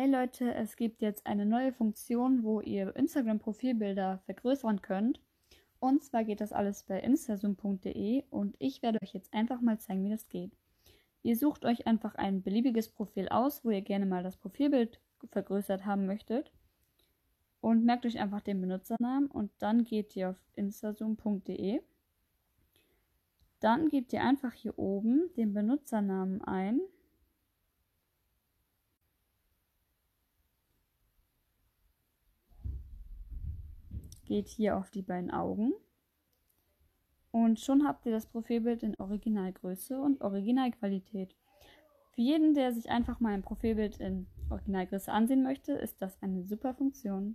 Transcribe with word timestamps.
Hey 0.00 0.08
Leute, 0.08 0.54
es 0.54 0.76
gibt 0.76 1.02
jetzt 1.02 1.26
eine 1.26 1.44
neue 1.44 1.74
Funktion, 1.74 2.42
wo 2.42 2.62
ihr 2.62 2.96
Instagram-Profilbilder 2.96 4.22
vergrößern 4.24 4.80
könnt. 4.80 5.20
Und 5.78 6.02
zwar 6.02 6.24
geht 6.24 6.40
das 6.40 6.54
alles 6.54 6.84
bei 6.84 7.00
instazoom.de 7.00 8.24
und 8.30 8.56
ich 8.58 8.80
werde 8.80 8.98
euch 9.02 9.12
jetzt 9.12 9.34
einfach 9.34 9.60
mal 9.60 9.78
zeigen, 9.78 10.02
wie 10.02 10.08
das 10.08 10.30
geht. 10.30 10.56
Ihr 11.22 11.36
sucht 11.36 11.66
euch 11.66 11.86
einfach 11.86 12.14
ein 12.14 12.40
beliebiges 12.40 12.88
Profil 12.88 13.28
aus, 13.28 13.62
wo 13.62 13.68
ihr 13.68 13.82
gerne 13.82 14.06
mal 14.06 14.22
das 14.22 14.38
Profilbild 14.38 15.02
vergrößert 15.32 15.84
haben 15.84 16.06
möchtet 16.06 16.50
und 17.60 17.84
merkt 17.84 18.06
euch 18.06 18.18
einfach 18.18 18.40
den 18.40 18.58
Benutzernamen 18.58 19.30
und 19.30 19.50
dann 19.58 19.84
geht 19.84 20.16
ihr 20.16 20.30
auf 20.30 20.42
instazoom.de. 20.54 21.82
Dann 23.60 23.90
gebt 23.90 24.14
ihr 24.14 24.22
einfach 24.22 24.54
hier 24.54 24.78
oben 24.78 25.28
den 25.36 25.52
Benutzernamen 25.52 26.40
ein 26.40 26.80
geht 34.30 34.46
hier 34.46 34.76
auf 34.76 34.90
die 34.90 35.02
beiden 35.02 35.32
Augen 35.32 35.72
und 37.32 37.58
schon 37.58 37.84
habt 37.84 38.06
ihr 38.06 38.12
das 38.12 38.26
Profilbild 38.26 38.84
in 38.84 38.94
Originalgröße 38.94 40.00
und 40.00 40.20
Originalqualität. 40.20 41.34
Für 42.12 42.20
jeden, 42.20 42.54
der 42.54 42.72
sich 42.72 42.90
einfach 42.90 43.18
mal 43.18 43.34
ein 43.34 43.42
Profilbild 43.42 43.98
in 43.98 44.28
Originalgröße 44.48 45.10
ansehen 45.10 45.42
möchte, 45.42 45.72
ist 45.72 46.00
das 46.00 46.16
eine 46.22 46.44
super 46.44 46.74
Funktion. 46.74 47.34